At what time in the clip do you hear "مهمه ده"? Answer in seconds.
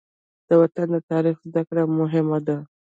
1.99-2.57